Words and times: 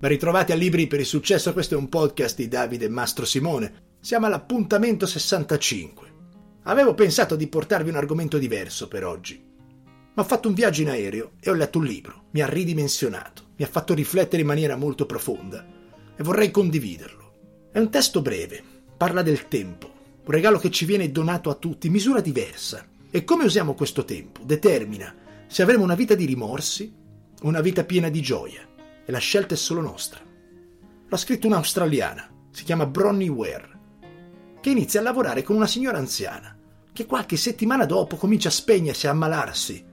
Ben 0.00 0.08
ritrovati 0.08 0.50
a 0.52 0.54
Libri 0.54 0.86
per 0.86 1.00
il 1.00 1.04
Successo, 1.04 1.52
questo 1.52 1.74
è 1.74 1.76
un 1.76 1.90
podcast 1.90 2.34
di 2.34 2.48
Davide 2.48 2.88
Mastro 2.88 3.26
Simone. 3.26 3.96
Siamo 4.00 4.24
all'appuntamento 4.24 5.04
65. 5.04 6.08
Avevo 6.62 6.94
pensato 6.94 7.36
di 7.36 7.46
portarvi 7.48 7.90
un 7.90 7.96
argomento 7.96 8.38
diverso 8.38 8.88
per 8.88 9.04
oggi, 9.04 9.44
ma 10.14 10.22
ho 10.22 10.24
fatto 10.24 10.48
un 10.48 10.54
viaggio 10.54 10.80
in 10.80 10.88
aereo 10.88 11.32
e 11.38 11.50
ho 11.50 11.52
letto 11.52 11.76
un 11.76 11.84
libro. 11.84 12.28
Mi 12.30 12.40
ha 12.40 12.46
ridimensionato, 12.46 13.48
mi 13.56 13.64
ha 13.66 13.68
fatto 13.68 13.92
riflettere 13.92 14.40
in 14.40 14.48
maniera 14.48 14.74
molto 14.74 15.04
profonda 15.04 15.66
e 16.16 16.22
vorrei 16.22 16.50
condividerlo. 16.50 17.68
È 17.70 17.78
un 17.78 17.90
testo 17.90 18.22
breve, 18.22 18.62
parla 18.96 19.20
del 19.20 19.48
tempo, 19.48 19.92
un 20.24 20.32
regalo 20.32 20.58
che 20.58 20.70
ci 20.70 20.86
viene 20.86 21.12
donato 21.12 21.50
a 21.50 21.56
tutti, 21.56 21.90
misura 21.90 22.22
diversa. 22.22 22.86
E 23.10 23.22
come 23.22 23.44
usiamo 23.44 23.74
questo 23.74 24.06
tempo 24.06 24.40
determina 24.44 25.14
se 25.46 25.60
avremo 25.60 25.84
una 25.84 25.94
vita 25.94 26.14
di 26.14 26.24
rimorsi 26.24 26.90
o 27.42 27.46
una 27.46 27.60
vita 27.60 27.84
piena 27.84 28.08
di 28.08 28.22
gioia 28.22 28.66
e 29.04 29.12
la 29.12 29.18
scelta 29.18 29.54
è 29.54 29.56
solo 29.56 29.80
nostra. 29.80 30.20
L'ha 31.08 31.16
scritto 31.16 31.46
un'australiana, 31.46 32.30
si 32.52 32.64
chiama 32.64 32.86
Bronnie 32.86 33.28
Ware, 33.28 33.78
che 34.60 34.70
inizia 34.70 35.00
a 35.00 35.02
lavorare 35.02 35.42
con 35.42 35.56
una 35.56 35.66
signora 35.66 35.98
anziana, 35.98 36.56
che 36.92 37.06
qualche 37.06 37.36
settimana 37.36 37.84
dopo 37.84 38.16
comincia 38.16 38.48
a 38.48 38.52
spegnersi, 38.52 39.06
a 39.06 39.10
ammalarsi. 39.10 39.84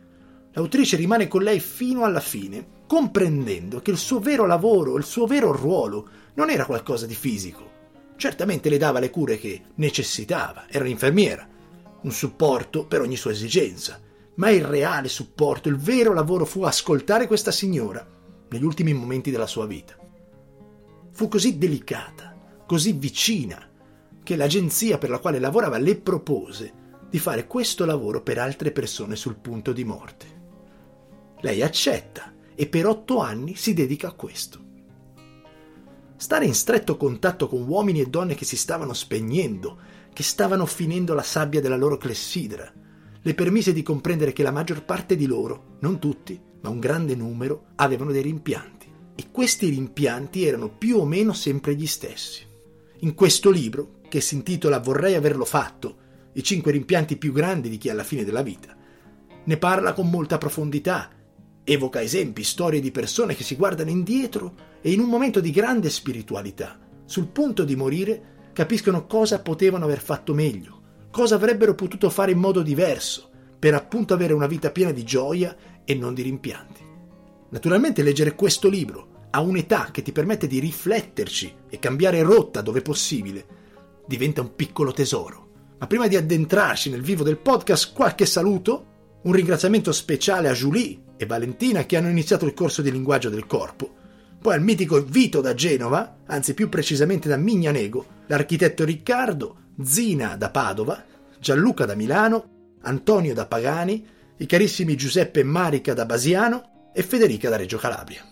L'autrice 0.52 0.96
rimane 0.96 1.27
con 1.27 1.41
lei 1.41 1.59
fino 1.59 2.04
alla 2.04 2.20
fine, 2.20 2.84
comprendendo 2.88 3.82
che 3.82 3.91
il 3.91 3.98
suo 3.98 4.20
vero 4.20 4.46
lavoro, 4.46 4.98
il 4.98 5.04
suo 5.05 5.26
vero 5.26 5.52
ruolo, 5.52 6.08
non 6.35 6.49
era 6.49 6.66
qualcosa 6.66 7.05
di 7.05 7.16
fisico. 7.16 7.76
Certamente 8.16 8.70
le 8.70 8.77
dava 8.77 8.99
le 8.99 9.10
cure 9.10 9.38
che 9.38 9.62
necessitava, 9.76 10.66
era 10.70 10.84
un'infermiera, 10.84 11.48
un 12.02 12.12
supporto 12.12 12.85
per 12.85 13.02
ogni 13.02 13.16
sua 13.16 13.32
esigenza, 13.32 13.99
ma 14.35 14.49
il 14.49 14.63
reale 14.63 15.08
supporto, 15.08 15.70
il 15.70 15.77
vero 15.77 16.13
lavoro 16.13 16.46
fu 16.46 16.62
ascoltare 16.63 17.26
questa 17.26 17.52
signora 17.52 18.16
negli 18.50 18.64
ultimi 18.64 18.94
momenti 18.94 19.32
della 19.32 19.48
sua 19.48 19.66
vita. 19.66 19.96
Fu 21.12 21.28
così 21.28 21.58
delicata, 21.58 22.63
così 22.66 22.94
vicina, 22.94 23.68
che 24.24 24.35
l'agenzia 24.35 24.98
per 24.98 25.10
la 25.10 25.20
quale 25.20 25.40
lavorava 25.40 25.77
le 25.77 25.96
propose 25.96 26.74
di 27.10 27.20
fare 27.20 27.48
questo 27.48 27.86
lavoro 27.86 28.21
per 28.21 28.38
altre 28.38 28.71
persone 28.71 29.16
sul 29.16 29.38
punto 29.38 29.71
di 29.71 29.84
morte. 29.84 30.26
Lei 31.40 31.62
accetta 31.62 32.34
e 32.54 32.68
per 32.68 32.88
otto 32.88 33.20
anni 33.20 33.55
si 33.55 33.74
dedica 33.74 34.10
a 34.10 34.13
questo. 34.13 34.66
Stare 36.16 36.46
in 36.46 36.55
stretto 36.55 36.98
contatto 36.98 37.48
con 37.48 37.68
uomini 37.68 38.02
e 38.02 38.08
donne 38.08 38.36
che 38.36 38.43
si 38.43 38.58
stavano 38.58 38.93
spegnendo, 38.93 39.77
che 40.12 40.24
stavano 40.24 40.66
finendo 40.66 41.14
la 41.14 41.21
sabbia 41.21 41.62
della 41.62 41.77
loro 41.77 41.98
clessidra, 41.98 42.71
le 43.21 43.34
permise 43.34 43.71
di 43.71 43.84
comprendere 43.84 44.34
che 44.34 44.41
la 44.43 44.52
maggior 44.52 44.84
parte 44.84 45.16
di 45.16 45.27
loro, 45.27 45.77
non 45.80 45.99
tutti, 45.99 46.41
ma 46.62 46.70
un 46.70 46.80
grande 46.80 47.16
numero, 47.16 47.68
avevano 47.76 48.12
dei 48.12 48.22
rimpianti. 48.22 48.91
E 49.16 49.26
questi 49.32 49.70
rimpianti 49.70 50.46
erano 50.46 50.70
più 50.70 50.98
o 50.98 51.05
meno 51.05 51.34
sempre 51.34 51.76
gli 51.76 51.88
stessi. 51.88 52.46
In 52.99 53.14
questo 53.14 53.49
libro, 53.49 53.99
che 54.08 54.22
si 54.22 54.36
intitola 54.36 54.80
Vorrei 54.80 55.16
averlo 55.16 55.46
fatto, 55.46 55.98
i 56.34 56.44
cinque 56.44 56.72
rimpianti 56.72 57.18
più 57.18 57.32
grandi 57.32 57.70
di 57.70 57.77
chi 57.77 57.88
è 57.88 57.91
alla 57.91 58.04
fine 58.04 58.24
della 58.24 58.44
vita, 58.44 58.76
ne 59.44 59.58
parla 59.58 59.94
con 59.94 60.10
molta 60.10 60.38
profondità, 60.38 61.10
evoca 61.64 62.02
esempi, 62.02 62.44
storie 62.44 62.80
di 62.80 62.92
persone 62.92 63.36
che 63.36 63.44
si 63.44 63.55
guardano 63.55 63.90
indietro 63.90 64.53
e 64.81 64.92
in 64.92 65.00
un 65.00 65.09
momento 65.09 65.40
di 65.40 65.52
grande 65.52 65.90
spiritualità, 65.90 66.80
sul 67.06 67.28
punto 67.28 67.64
di 67.64 67.75
morire, 67.75 68.50
capiscono 68.53 69.06
cosa 69.06 69.42
potevano 69.42 69.86
aver 69.86 70.00
fatto 70.00 70.34
meglio, 70.34 70.81
cosa 71.12 71.36
avrebbero 71.36 71.75
potuto 71.75 72.09
fare 72.09 72.31
in 72.31 72.40
modo 72.40 72.62
diverso, 72.62 73.30
per 73.58 73.74
appunto 73.74 74.14
avere 74.14 74.34
una 74.34 74.47
vita 74.47 74.72
piena 74.72 74.92
di 74.92 75.03
gioia 75.03 75.56
e 75.90 75.96
non 75.96 76.13
di 76.13 76.22
rimpianti. 76.22 76.84
Naturalmente 77.50 78.03
leggere 78.03 78.35
questo 78.35 78.68
libro 78.68 79.28
a 79.30 79.40
un'età 79.40 79.88
che 79.90 80.02
ti 80.02 80.12
permette 80.12 80.46
di 80.46 80.59
rifletterci 80.59 81.56
e 81.69 81.80
cambiare 81.80 82.22
rotta 82.24 82.59
dove 82.59 82.81
possibile 82.81 83.46
diventa 84.06 84.41
un 84.41 84.53
piccolo 84.53 84.91
tesoro. 84.91 85.46
Ma 85.80 85.88
prima 85.88 86.08
di 86.08 86.18
addentrarci 86.18 86.90
nel 86.90 87.02
vivo 87.02 87.24
del 87.24 87.38
podcast, 87.38 87.94
qualche 87.94 88.25
saluto, 88.25 89.20
un 89.24 89.31
ringraziamento 89.31 89.94
speciale 89.94 90.50
a 90.50 90.53
Julie 90.53 91.03
e 91.16 91.25
Valentina 91.25 91.86
che 91.86 91.96
hanno 91.96 92.09
iniziato 92.09 92.46
il 92.46 92.54
corso 92.54 92.81
di 92.81 92.92
linguaggio 92.92 93.30
del 93.30 93.48
corpo, 93.48 93.94
poi 94.42 94.56
al 94.56 94.62
mitico 94.62 95.02
Vito 95.02 95.40
da 95.40 95.54
Genova, 95.54 96.18
anzi 96.25 96.54
più 96.54 96.68
precisamente 96.68 97.30
da 97.30 97.38
Mignanego, 97.38 98.06
l'architetto 98.28 98.84
Riccardo, 98.84 99.56
Zina 99.81 100.36
da 100.36 100.50
Padova, 100.50 101.02
Gianluca 101.40 101.86
da 101.86 101.96
Milano, 101.96 102.75
Antonio 102.81 103.34
da 103.34 103.46
Pagani, 103.46 104.06
i 104.38 104.46
carissimi 104.46 104.96
Giuseppe 104.96 105.44
Marica 105.44 105.94
da 105.94 106.06
Basiano 106.06 106.92
e 106.94 107.02
Federica 107.03 107.50
da 107.50 107.56
Reggio 107.56 107.78
Calabria. 107.78 108.24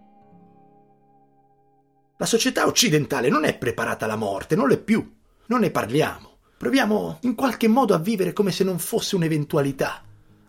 La 2.17 2.25
società 2.25 2.65
occidentale 2.67 3.29
non 3.29 3.43
è 3.43 3.57
preparata 3.57 4.05
alla 4.05 4.15
morte, 4.15 4.55
non 4.55 4.67
l'è 4.67 4.77
più, 4.77 5.15
non 5.47 5.59
ne 5.61 5.71
parliamo. 5.71 6.37
Proviamo 6.57 7.19
in 7.21 7.35
qualche 7.35 7.67
modo 7.67 7.93
a 7.93 7.99
vivere 7.99 8.33
come 8.33 8.51
se 8.51 8.63
non 8.63 8.79
fosse 8.79 9.15
un'eventualità, 9.15 10.03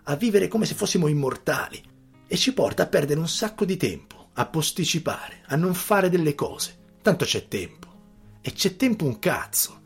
a 0.04 0.14
vivere 0.14 0.46
come 0.46 0.66
se 0.66 0.74
fossimo 0.74 1.08
immortali, 1.08 1.82
e 2.28 2.36
ci 2.36 2.52
porta 2.52 2.84
a 2.84 2.86
perdere 2.86 3.18
un 3.18 3.28
sacco 3.28 3.64
di 3.64 3.76
tempo, 3.76 4.28
a 4.34 4.46
posticipare, 4.46 5.42
a 5.46 5.56
non 5.56 5.74
fare 5.74 6.08
delle 6.08 6.34
cose. 6.34 6.78
Tanto 7.02 7.24
c'è 7.24 7.48
tempo. 7.48 7.86
E 8.40 8.52
c'è 8.52 8.76
tempo 8.76 9.04
un 9.04 9.18
cazzo. 9.18 9.80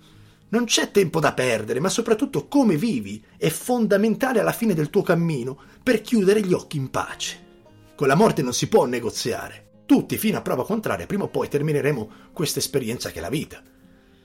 Non 0.51 0.65
c'è 0.65 0.91
tempo 0.91 1.21
da 1.21 1.33
perdere, 1.33 1.79
ma 1.79 1.89
soprattutto 1.89 2.49
come 2.49 2.77
vivi 2.77 3.25
è 3.37 3.49
fondamentale 3.49 4.41
alla 4.41 4.53
fine 4.53 4.75
del 4.75 4.91
tuo 4.91 5.03
cammino 5.03 5.59
per 5.83 6.01
chiudere 6.01 6.43
gli 6.43 6.53
occhi 6.53 6.77
in 6.77 6.91
pace. 6.91 7.49
Con 7.95 8.09
la 8.09 8.17
morte 8.17 8.43
non 8.43 8.53
si 8.53 8.69
può 8.69 8.85
negoziare. 8.85 9.83
Tutti, 9.87 10.19
fino 10.19 10.39
a 10.39 10.43
prova 10.43 10.65
contraria, 10.65 11.07
prima 11.07 11.25
o 11.25 11.29
poi 11.29 11.49
termineremo 11.49 12.11
questa 12.33 12.59
esperienza 12.59 13.11
che 13.11 13.19
è 13.19 13.21
la 13.21 13.29
vita. 13.29 13.63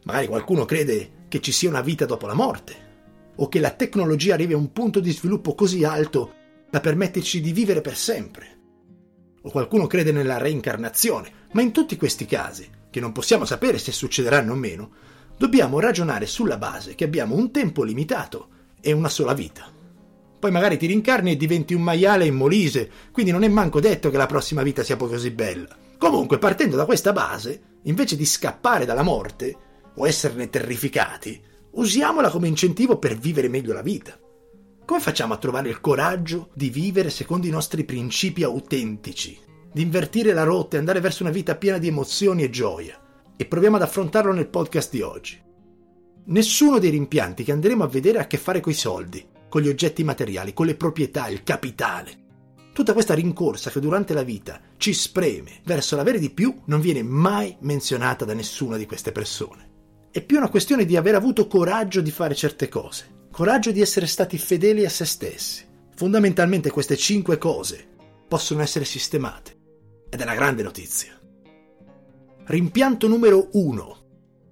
Magari 0.04 0.28
qualcuno 0.28 0.66
crede 0.66 1.26
che 1.28 1.42
ci 1.42 1.52
sia 1.52 1.70
una 1.70 1.82
vita 1.82 2.06
dopo 2.06 2.26
la 2.26 2.34
morte, 2.34 2.76
o 3.36 3.48
che 3.48 3.60
la 3.60 3.72
tecnologia 3.72 4.34
arrivi 4.34 4.54
a 4.54 4.58
un 4.58 4.72
punto 4.72 5.00
di 5.00 5.12
sviluppo 5.12 5.54
così 5.54 5.84
alto 5.84 6.34
da 6.70 6.80
permetterci 6.80 7.40
di 7.42 7.52
vivere 7.52 7.82
per 7.82 7.96
sempre. 7.96 8.58
O 9.44 9.52
qualcuno 9.52 9.86
crede 9.86 10.12
nella 10.12 10.38
reincarnazione, 10.38 11.32
ma 11.52 11.62
in 11.62 11.72
tutti 11.72 11.98
questi 11.98 12.26
casi, 12.26 12.68
che 12.90 13.00
non 13.00 13.12
possiamo 13.12 13.46
sapere 13.46 13.78
se 13.78 13.92
succederanno 13.92 14.54
o 14.54 14.56
meno, 14.56 14.92
dobbiamo 15.38 15.80
ragionare 15.80 16.26
sulla 16.26 16.58
base 16.58 16.96
che 16.96 17.04
abbiamo 17.04 17.36
un 17.36 17.52
tempo 17.52 17.84
limitato 17.84 18.50
e 18.82 18.92
una 18.92 19.10
sola 19.10 19.34
vita. 19.34 19.72
Poi 20.40 20.52
magari 20.52 20.78
ti 20.78 20.86
rincarni 20.86 21.32
e 21.32 21.38
diventi 21.38 21.74
un 21.74 21.82
maiale 21.82 22.26
in 22.26 22.36
Molise, 22.36 22.90
quindi 23.12 23.32
non 23.32 23.44
è 23.44 23.48
manco 23.48 23.80
detto 23.80 24.10
che 24.10 24.18
la 24.18 24.28
prossima 24.28 24.62
vita 24.62 24.84
sia 24.84 24.96
poi 24.96 25.10
così 25.10 25.32
bella. 25.32 25.76
Comunque, 25.98 26.38
partendo 26.38 26.76
da 26.76 26.86
questa 26.86 27.14
base, 27.14 27.80
invece 27.84 28.16
di 28.16 28.26
scappare 28.26 28.86
dalla 28.86 29.02
morte 29.02 29.56
o 29.96 30.06
esserne 30.06 30.50
terrificati, 30.50 31.42
usiamola 31.72 32.30
come 32.30 32.48
incentivo 32.48 32.98
per 32.98 33.18
vivere 33.18 33.48
meglio 33.48 33.74
la 33.74 33.82
vita. 33.82 34.20
Come 34.86 35.00
facciamo 35.00 35.34
a 35.34 35.38
trovare 35.38 35.70
il 35.70 35.82
coraggio 35.82 36.50
di 36.54 36.70
vivere 36.70 37.10
secondo 37.10 37.48
i 37.48 37.50
nostri 37.52 37.84
principi 37.84 38.44
autentici, 38.44 39.40
di 39.74 39.82
invertire 39.82 40.32
la 40.32 40.44
rotta 40.44 40.76
e 40.76 40.80
andare 40.80 41.00
verso 41.00 41.24
una 41.24 41.32
vita 41.32 41.56
piena 41.56 41.80
di 41.80 41.88
emozioni 41.88 42.44
e 42.44 42.50
gioia? 42.52 43.00
E 43.38 43.46
proviamo 43.46 43.76
ad 43.76 43.82
affrontarlo 43.82 44.32
nel 44.34 44.48
podcast 44.48 44.92
di 44.92 45.02
oggi. 45.02 45.42
Nessuno 46.28 46.80
dei 46.80 46.90
rimpianti 46.90 47.44
che 47.44 47.52
andremo 47.52 47.84
a 47.84 47.88
vedere 47.88 48.18
ha 48.18 48.22
a 48.22 48.28
che 48.28 48.38
fare 48.38 48.60
con 48.60 48.72
i 48.72 48.76
soldi, 48.76 49.26
con 49.48 49.62
gli 49.62 49.68
oggetti 49.68 50.04
materiali, 50.04 50.54
con 50.54 50.66
le 50.66 50.76
proprietà, 50.76 51.28
il 51.28 51.44
capitale. 51.44 52.24
Tutta 52.74 52.94
questa 52.94 53.14
rincorsa 53.14 53.70
che 53.70 53.80
durante 53.80 54.14
la 54.14 54.24
vita 54.24 54.60
ci 54.78 54.94
spreme 54.94 55.62
verso 55.64 55.96
l'avere 55.96 56.20
di 56.20 56.30
più 56.30 56.62
non 56.66 56.82
viene 56.82 57.04
mai 57.04 57.56
menzionata 57.62 58.26
da 58.26 58.34
nessuna 58.34 58.76
di 58.76 58.86
queste 58.86 59.12
persone. 59.12 59.74
È 60.12 60.22
più 60.22 60.38
una 60.38 60.50
questione 60.50 60.86
di 60.86 60.98
aver 60.98 61.16
avuto 61.16 61.48
coraggio 61.48 62.02
di 62.02 62.12
fare 62.12 62.36
certe 62.36 62.68
cose, 62.68 63.28
coraggio 63.32 63.72
di 63.72 63.82
essere 63.82 64.08
stati 64.08 64.38
fedeli 64.38 64.84
a 64.84 64.90
se 64.90 65.06
stessi. 65.06 65.66
Fondamentalmente 65.96 66.70
queste 66.70 66.98
cinque 66.98 67.38
cose 67.38 67.88
possono 68.28 68.62
essere 68.62 68.84
sistemate. 68.84 69.56
Ed 70.10 70.20
è 70.20 70.24
una 70.24 70.36
grande 70.36 70.64
notizia. 70.64 71.18
Rimpianto 72.48 73.08
numero 73.08 73.50
1. 73.54 73.98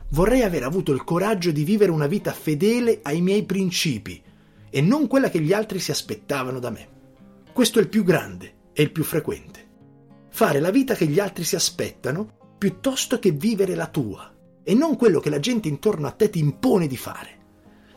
Vorrei 0.09 0.41
aver 0.41 0.63
avuto 0.63 0.93
il 0.93 1.03
coraggio 1.03 1.51
di 1.51 1.63
vivere 1.63 1.91
una 1.91 2.07
vita 2.07 2.33
fedele 2.33 3.01
ai 3.03 3.21
miei 3.21 3.43
principi 3.43 4.19
e 4.71 4.81
non 4.81 5.05
quella 5.05 5.29
che 5.29 5.39
gli 5.39 5.53
altri 5.53 5.77
si 5.77 5.91
aspettavano 5.91 6.57
da 6.57 6.71
me. 6.71 6.87
Questo 7.53 7.77
è 7.77 7.83
il 7.83 7.89
più 7.89 8.03
grande 8.03 8.71
e 8.73 8.81
il 8.81 8.91
più 8.91 9.03
frequente. 9.03 9.69
Fare 10.31 10.59
la 10.59 10.71
vita 10.71 10.95
che 10.95 11.05
gli 11.05 11.19
altri 11.19 11.43
si 11.43 11.55
aspettano 11.55 12.55
piuttosto 12.57 13.19
che 13.19 13.29
vivere 13.29 13.75
la 13.75 13.85
tua 13.85 14.33
e 14.63 14.73
non 14.73 14.95
quello 14.95 15.19
che 15.19 15.29
la 15.29 15.39
gente 15.39 15.67
intorno 15.67 16.07
a 16.07 16.11
te 16.13 16.31
ti 16.31 16.39
impone 16.39 16.87
di 16.87 16.97
fare. 16.97 17.41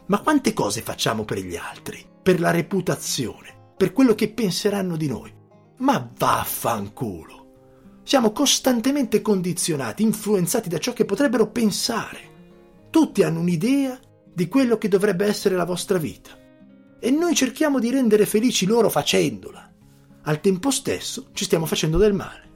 Ma 0.09 0.21
quante 0.21 0.53
cose 0.53 0.83
facciamo 0.83 1.25
per 1.25 1.39
gli 1.39 1.57
altri, 1.57 2.05
per 2.23 2.39
la 2.39 2.51
reputazione, 2.51 3.73
per 3.75 3.95
quello 3.95 4.15
che 4.15 4.31
penseranno 4.31 4.99
di 4.99 5.09
noi? 5.09 5.33
Ma 5.79 6.07
vaffanculo! 6.19 7.46
Siamo 8.07 8.31
costantemente 8.31 9.21
condizionati, 9.21 10.05
influenzati 10.05 10.69
da 10.69 10.79
ciò 10.79 10.93
che 10.93 11.05
potrebbero 11.05 11.51
pensare. 11.51 12.89
Tutti 12.89 13.25
hanno 13.25 13.41
un'idea 13.41 13.99
di 14.33 14.47
quello 14.47 14.79
che 14.79 14.87
dovrebbe 14.87 15.27
essere 15.27 15.57
la 15.57 15.65
vostra 15.65 15.99
vita. 15.99 16.31
E 17.01 17.11
noi 17.11 17.35
cerchiamo 17.35 17.81
di 17.81 17.91
rendere 17.91 18.25
felici 18.25 18.65
loro 18.65 18.91
facendola. 18.91 19.75
Al 20.23 20.41
tempo 20.41 20.71
stesso 20.71 21.31
ci 21.33 21.43
stiamo 21.43 21.67
facendo 21.67 21.99
del 21.99 22.13
male. 22.13 22.49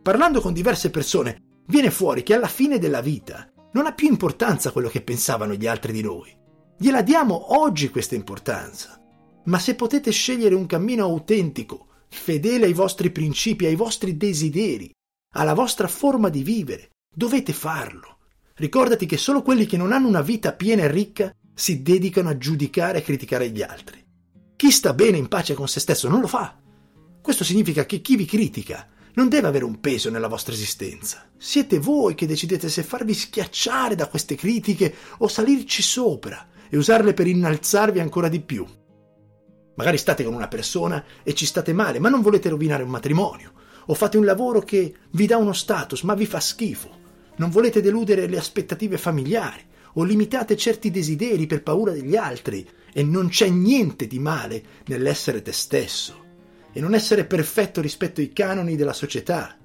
Parlando 0.00 0.40
con 0.40 0.54
diverse 0.54 0.88
persone, 0.88 1.36
viene 1.66 1.90
fuori 1.90 2.22
che 2.22 2.32
alla 2.32 2.48
fine 2.48 2.78
della 2.78 3.02
vita 3.02 3.52
non 3.72 3.84
ha 3.84 3.92
più 3.92 4.08
importanza 4.08 4.72
quello 4.72 4.88
che 4.88 5.02
pensavano 5.02 5.52
gli 5.52 5.66
altri 5.66 5.92
di 5.92 6.00
noi. 6.00 6.34
Gliela 6.78 7.02
diamo 7.02 7.60
oggi 7.60 7.90
questa 7.90 8.14
importanza. 8.14 8.98
Ma 9.44 9.58
se 9.58 9.74
potete 9.74 10.10
scegliere 10.10 10.54
un 10.54 10.64
cammino 10.64 11.04
autentico, 11.04 11.88
fedele 12.10 12.66
ai 12.66 12.72
vostri 12.72 13.10
principi, 13.10 13.66
ai 13.66 13.76
vostri 13.76 14.16
desideri, 14.16 14.90
alla 15.34 15.54
vostra 15.54 15.88
forma 15.88 16.28
di 16.28 16.42
vivere, 16.42 16.90
dovete 17.14 17.52
farlo. 17.52 18.18
Ricordati 18.54 19.06
che 19.06 19.16
solo 19.16 19.42
quelli 19.42 19.64
che 19.64 19.76
non 19.76 19.92
hanno 19.92 20.08
una 20.08 20.20
vita 20.20 20.52
piena 20.52 20.82
e 20.82 20.90
ricca 20.90 21.34
si 21.54 21.82
dedicano 21.82 22.28
a 22.28 22.36
giudicare 22.36 22.98
e 22.98 23.02
criticare 23.02 23.50
gli 23.50 23.62
altri. 23.62 24.04
Chi 24.56 24.70
sta 24.70 24.92
bene 24.92 25.16
in 25.16 25.28
pace 25.28 25.54
con 25.54 25.68
se 25.68 25.80
stesso 25.80 26.08
non 26.08 26.20
lo 26.20 26.26
fa. 26.26 26.60
Questo 27.22 27.44
significa 27.44 27.86
che 27.86 28.00
chi 28.00 28.16
vi 28.16 28.26
critica 28.26 28.88
non 29.14 29.28
deve 29.28 29.48
avere 29.48 29.64
un 29.64 29.80
peso 29.80 30.10
nella 30.10 30.28
vostra 30.28 30.52
esistenza. 30.52 31.30
Siete 31.38 31.78
voi 31.78 32.14
che 32.14 32.26
decidete 32.26 32.68
se 32.68 32.82
farvi 32.82 33.14
schiacciare 33.14 33.94
da 33.94 34.08
queste 34.08 34.34
critiche 34.34 34.94
o 35.18 35.28
salirci 35.28 35.82
sopra 35.82 36.48
e 36.68 36.76
usarle 36.76 37.14
per 37.14 37.26
innalzarvi 37.26 38.00
ancora 38.00 38.28
di 38.28 38.40
più. 38.40 38.66
Magari 39.80 39.96
state 39.96 40.24
con 40.24 40.34
una 40.34 40.46
persona 40.46 41.02
e 41.22 41.32
ci 41.32 41.46
state 41.46 41.72
male, 41.72 42.00
ma 42.00 42.10
non 42.10 42.20
volete 42.20 42.50
rovinare 42.50 42.82
un 42.82 42.90
matrimonio, 42.90 43.52
o 43.86 43.94
fate 43.94 44.18
un 44.18 44.26
lavoro 44.26 44.60
che 44.60 44.92
vi 45.12 45.24
dà 45.24 45.38
uno 45.38 45.54
status, 45.54 46.02
ma 46.02 46.12
vi 46.12 46.26
fa 46.26 46.38
schifo. 46.38 46.98
Non 47.36 47.48
volete 47.48 47.80
deludere 47.80 48.26
le 48.26 48.36
aspettative 48.36 48.98
familiari, 48.98 49.62
o 49.94 50.02
limitate 50.02 50.54
certi 50.58 50.90
desideri 50.90 51.46
per 51.46 51.62
paura 51.62 51.92
degli 51.92 52.14
altri, 52.14 52.68
e 52.92 53.02
non 53.02 53.28
c'è 53.28 53.48
niente 53.48 54.06
di 54.06 54.18
male 54.18 54.62
nell'essere 54.84 55.40
te 55.40 55.52
stesso. 55.52 56.24
E 56.74 56.78
non 56.78 56.92
essere 56.92 57.24
perfetto 57.24 57.80
rispetto 57.80 58.20
ai 58.20 58.34
canoni 58.34 58.76
della 58.76 58.92
società. 58.92 59.56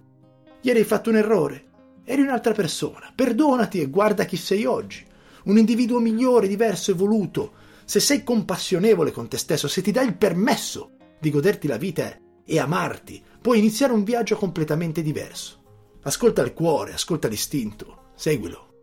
Ieri 0.61 0.79
hai 0.79 0.85
fatto 0.85 1.09
un 1.09 1.17
errore, 1.17 1.65
eri 2.05 2.21
un'altra 2.21 2.53
persona, 2.53 3.11
perdonati 3.13 3.81
e 3.81 3.87
guarda 3.87 4.23
chi 4.23 4.37
sei 4.37 4.63
oggi, 4.63 5.05
un 5.43 5.57
individuo 5.57 5.99
migliore, 5.99 6.47
diverso, 6.47 6.91
evoluto. 6.91 7.63
Se 7.85 7.99
sei 7.99 8.23
compassionevole 8.23 9.11
con 9.11 9.27
te 9.27 9.37
stesso, 9.37 9.67
se 9.67 9.81
ti 9.81 9.91
dai 9.91 10.07
il 10.07 10.17
permesso 10.17 10.97
di 11.19 11.29
goderti 11.29 11.67
la 11.67 11.77
vita 11.77 12.17
e 12.43 12.59
amarti, 12.59 13.23
puoi 13.39 13.59
iniziare 13.59 13.93
un 13.93 14.03
viaggio 14.03 14.35
completamente 14.35 15.01
diverso. 15.01 15.63
Ascolta 16.01 16.41
il 16.41 16.53
cuore, 16.53 16.93
ascolta 16.93 17.27
l'istinto, 17.27 18.09
seguilo. 18.15 18.73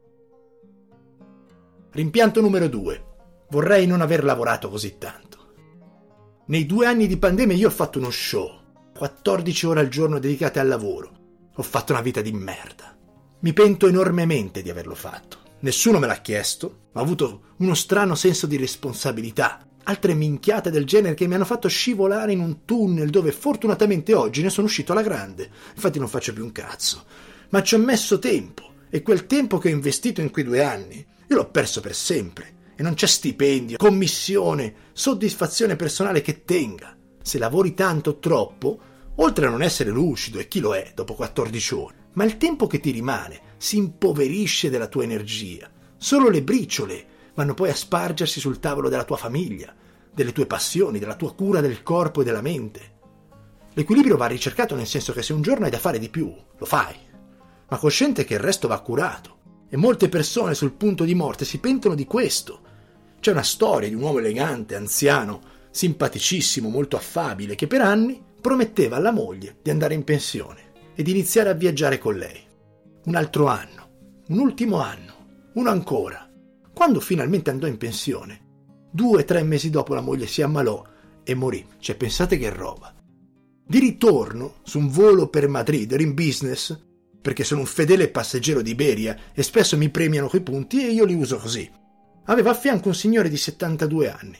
Rimpianto 1.90 2.40
numero 2.40 2.68
due. 2.68 3.10
Vorrei 3.50 3.86
non 3.86 4.00
aver 4.00 4.24
lavorato 4.24 4.70
così 4.70 4.96
tanto. 4.98 5.30
Nei 6.46 6.64
due 6.64 6.86
anni 6.86 7.06
di 7.06 7.18
pandemia 7.18 7.56
io 7.56 7.68
ho 7.68 7.72
fatto 7.72 7.98
uno 7.98 8.10
show, 8.10 8.60
14 8.96 9.66
ore 9.66 9.80
al 9.80 9.88
giorno 9.88 10.18
dedicate 10.18 10.58
al 10.58 10.68
lavoro. 10.68 11.10
Ho 11.54 11.62
fatto 11.62 11.92
una 11.92 12.00
vita 12.00 12.20
di 12.20 12.32
merda. 12.32 12.96
Mi 13.40 13.52
pento 13.52 13.88
enormemente 13.88 14.62
di 14.62 14.70
averlo 14.70 14.94
fatto. 14.94 15.41
Nessuno 15.62 16.00
me 16.00 16.08
l'ha 16.08 16.20
chiesto, 16.20 16.88
ma 16.92 17.00
ho 17.00 17.04
avuto 17.04 17.54
uno 17.58 17.74
strano 17.74 18.16
senso 18.16 18.48
di 18.48 18.56
responsabilità. 18.56 19.64
Altre 19.84 20.14
minchiate 20.14 20.70
del 20.70 20.84
genere 20.84 21.14
che 21.14 21.28
mi 21.28 21.34
hanno 21.34 21.44
fatto 21.44 21.68
scivolare 21.68 22.32
in 22.32 22.40
un 22.40 22.64
tunnel 22.64 23.10
dove 23.10 23.30
fortunatamente 23.30 24.12
oggi 24.12 24.42
ne 24.42 24.50
sono 24.50 24.66
uscito 24.66 24.90
alla 24.90 25.02
grande. 25.02 25.48
Infatti 25.74 26.00
non 26.00 26.08
faccio 26.08 26.32
più 26.32 26.42
un 26.42 26.50
cazzo. 26.50 27.04
Ma 27.50 27.62
ci 27.62 27.76
ho 27.76 27.78
messo 27.78 28.18
tempo 28.18 28.72
e 28.90 29.02
quel 29.02 29.26
tempo 29.26 29.58
che 29.58 29.68
ho 29.68 29.72
investito 29.72 30.20
in 30.20 30.30
quei 30.30 30.44
due 30.44 30.64
anni 30.64 31.06
io 31.28 31.36
l'ho 31.36 31.48
perso 31.48 31.80
per 31.80 31.94
sempre 31.94 32.54
e 32.74 32.82
non 32.82 32.94
c'è 32.94 33.06
stipendio, 33.06 33.76
commissione, 33.76 34.74
soddisfazione 34.92 35.76
personale 35.76 36.22
che 36.22 36.44
tenga. 36.44 36.96
Se 37.22 37.38
lavori 37.38 37.72
tanto 37.72 38.18
troppo, 38.18 38.80
oltre 39.16 39.46
a 39.46 39.50
non 39.50 39.62
essere 39.62 39.90
lucido, 39.90 40.40
e 40.40 40.48
chi 40.48 40.58
lo 40.58 40.74
è 40.74 40.90
dopo 40.92 41.14
14 41.14 41.74
ore, 41.74 41.94
ma 42.14 42.24
il 42.24 42.36
tempo 42.36 42.66
che 42.66 42.80
ti 42.80 42.90
rimane 42.90 43.40
si 43.56 43.76
impoverisce 43.76 44.70
della 44.70 44.88
tua 44.88 45.04
energia. 45.04 45.70
Solo 45.96 46.28
le 46.28 46.42
briciole 46.42 47.06
vanno 47.34 47.54
poi 47.54 47.70
a 47.70 47.74
spargersi 47.74 48.40
sul 48.40 48.58
tavolo 48.58 48.88
della 48.88 49.04
tua 49.04 49.16
famiglia, 49.16 49.74
delle 50.12 50.32
tue 50.32 50.46
passioni, 50.46 50.98
della 50.98 51.16
tua 51.16 51.34
cura 51.34 51.60
del 51.60 51.82
corpo 51.82 52.20
e 52.20 52.24
della 52.24 52.42
mente. 52.42 52.90
L'equilibrio 53.74 54.16
va 54.16 54.26
ricercato 54.26 54.74
nel 54.74 54.86
senso 54.86 55.12
che 55.12 55.22
se 55.22 55.32
un 55.32 55.40
giorno 55.40 55.64
hai 55.64 55.70
da 55.70 55.78
fare 55.78 55.98
di 55.98 56.10
più, 56.10 56.34
lo 56.58 56.66
fai, 56.66 56.94
ma 57.68 57.78
cosciente 57.78 58.24
che 58.24 58.34
il 58.34 58.40
resto 58.40 58.68
va 58.68 58.80
curato. 58.80 59.38
E 59.70 59.76
molte 59.78 60.10
persone 60.10 60.52
sul 60.52 60.72
punto 60.72 61.04
di 61.04 61.14
morte 61.14 61.46
si 61.46 61.58
pentono 61.58 61.94
di 61.94 62.04
questo. 62.04 62.60
C'è 63.20 63.30
una 63.30 63.42
storia 63.42 63.88
di 63.88 63.94
un 63.94 64.02
uomo 64.02 64.18
elegante, 64.18 64.74
anziano, 64.74 65.40
simpaticissimo, 65.70 66.68
molto 66.68 66.96
affabile, 66.96 67.54
che 67.54 67.66
per 67.66 67.80
anni 67.80 68.22
prometteva 68.38 68.96
alla 68.96 69.12
moglie 69.12 69.56
di 69.62 69.70
andare 69.70 69.94
in 69.94 70.04
pensione 70.04 70.71
e 71.02 71.04
di 71.04 71.10
iniziare 71.10 71.50
a 71.50 71.54
viaggiare 71.54 71.98
con 71.98 72.16
lei. 72.16 72.40
Un 73.06 73.16
altro 73.16 73.48
anno, 73.48 74.22
un 74.28 74.38
ultimo 74.38 74.80
anno, 74.80 75.50
uno 75.54 75.68
ancora. 75.68 76.30
Quando 76.72 77.00
finalmente 77.00 77.50
andò 77.50 77.66
in 77.66 77.76
pensione, 77.76 78.86
due 78.90 79.22
o 79.22 79.24
tre 79.24 79.42
mesi 79.42 79.68
dopo 79.68 79.94
la 79.94 80.00
moglie 80.00 80.28
si 80.28 80.42
ammalò 80.42 80.82
e 81.24 81.34
morì. 81.34 81.66
Cioè, 81.78 81.96
pensate 81.96 82.38
che 82.38 82.50
roba. 82.50 82.94
Di 83.66 83.78
ritorno, 83.80 84.54
su 84.62 84.78
un 84.78 84.88
volo 84.90 85.28
per 85.28 85.48
Madrid, 85.48 85.90
ero 85.90 86.02
in 86.02 86.14
business, 86.14 86.80
perché 87.20 87.42
sono 87.42 87.60
un 87.60 87.66
fedele 87.66 88.08
passeggero 88.08 88.62
di 88.62 88.70
Iberia 88.70 89.18
e 89.32 89.42
spesso 89.42 89.76
mi 89.76 89.90
premiano 89.90 90.28
quei 90.28 90.42
punti 90.42 90.86
e 90.86 90.92
io 90.92 91.04
li 91.04 91.14
uso 91.14 91.36
così. 91.36 91.68
Aveva 92.26 92.50
a 92.50 92.54
fianco 92.54 92.88
un 92.88 92.94
signore 92.94 93.28
di 93.28 93.36
72 93.36 94.08
anni. 94.08 94.38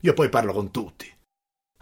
Io 0.00 0.12
poi 0.12 0.28
parlo 0.28 0.52
con 0.52 0.72
tutti. 0.72 1.06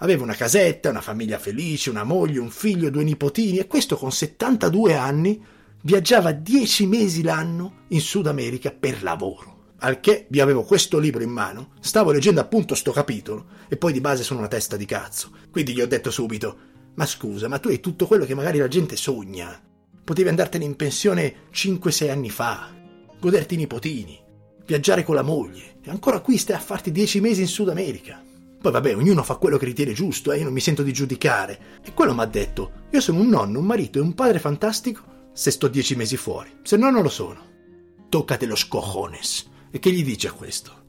Aveva 0.00 0.22
una 0.22 0.34
casetta, 0.34 0.90
una 0.90 1.00
famiglia 1.00 1.38
felice, 1.38 1.90
una 1.90 2.04
moglie, 2.04 2.38
un 2.38 2.50
figlio, 2.50 2.88
due 2.88 3.02
nipotini 3.02 3.58
e 3.58 3.66
questo 3.66 3.96
con 3.96 4.12
72 4.12 4.94
anni 4.94 5.44
viaggiava 5.82 6.30
10 6.30 6.86
mesi 6.86 7.22
l'anno 7.22 7.84
in 7.88 8.00
Sud 8.00 8.28
America 8.28 8.70
per 8.70 9.02
lavoro. 9.02 9.56
Al 9.80 9.98
che 9.98 10.26
vi 10.28 10.40
avevo 10.40 10.62
questo 10.62 10.98
libro 10.98 11.22
in 11.22 11.30
mano, 11.30 11.72
stavo 11.80 12.12
leggendo 12.12 12.40
appunto 12.40 12.76
sto 12.76 12.92
capitolo 12.92 13.46
e 13.68 13.76
poi 13.76 13.92
di 13.92 14.00
base 14.00 14.22
sono 14.22 14.38
una 14.38 14.48
testa 14.48 14.76
di 14.76 14.84
cazzo. 14.84 15.30
Quindi 15.50 15.72
gli 15.72 15.80
ho 15.80 15.86
detto 15.86 16.12
subito: 16.12 16.58
Ma 16.94 17.04
scusa, 17.04 17.48
ma 17.48 17.58
tu 17.58 17.66
hai 17.68 17.80
tutto 17.80 18.06
quello 18.06 18.24
che 18.24 18.34
magari 18.34 18.58
la 18.58 18.68
gente 18.68 18.94
sogna. 18.94 19.60
Potevi 20.04 20.28
andartene 20.28 20.64
in 20.64 20.76
pensione 20.76 21.48
5-6 21.52 22.10
anni 22.10 22.30
fa, 22.30 22.72
goderti 23.20 23.54
i 23.54 23.58
nipotini, 23.58 24.18
viaggiare 24.64 25.02
con 25.02 25.16
la 25.16 25.22
moglie, 25.22 25.78
e 25.82 25.90
ancora 25.90 26.20
qui 26.20 26.38
stai 26.38 26.56
a 26.56 26.60
farti 26.60 26.92
10 26.92 27.20
mesi 27.20 27.40
in 27.40 27.48
Sud 27.48 27.68
America. 27.68 28.22
Poi 28.60 28.72
vabbè, 28.72 28.96
ognuno 28.96 29.22
fa 29.22 29.36
quello 29.36 29.56
che 29.56 29.66
ritiene 29.66 29.92
giusto, 29.92 30.32
eh? 30.32 30.38
io 30.38 30.44
non 30.44 30.52
mi 30.52 30.60
sento 30.60 30.82
di 30.82 30.92
giudicare. 30.92 31.80
E 31.82 31.94
quello 31.94 32.12
mi 32.12 32.20
ha 32.20 32.26
detto, 32.26 32.72
io 32.90 33.00
sono 33.00 33.20
un 33.20 33.28
nonno, 33.28 33.60
un 33.60 33.66
marito 33.66 33.98
e 33.98 34.02
un 34.02 34.14
padre 34.14 34.40
fantastico 34.40 35.16
se 35.32 35.52
sto 35.52 35.68
10 35.68 35.94
mesi 35.94 36.16
fuori, 36.16 36.50
se 36.62 36.76
no 36.76 36.90
non 36.90 37.02
lo 37.02 37.08
sono. 37.08 37.40
Toccate 38.08 38.46
lo 38.46 38.56
scojones. 38.56 39.48
E 39.70 39.78
che 39.78 39.92
gli 39.92 40.02
dice 40.02 40.26
a 40.26 40.32
questo? 40.32 40.86